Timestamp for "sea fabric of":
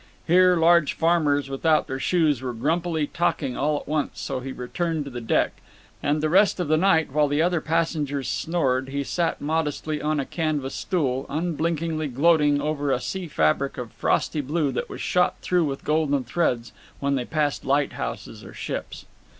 12.99-13.91